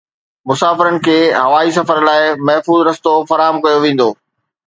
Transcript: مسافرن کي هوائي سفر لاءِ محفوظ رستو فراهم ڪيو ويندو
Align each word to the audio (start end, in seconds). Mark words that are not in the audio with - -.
مسافرن 0.49 0.95
کي 1.07 1.17
هوائي 1.41 1.71
سفر 1.77 1.97
لاءِ 2.07 2.23
محفوظ 2.49 2.79
رستو 2.87 3.13
فراهم 3.29 3.57
ڪيو 3.65 3.77
ويندو 3.85 4.09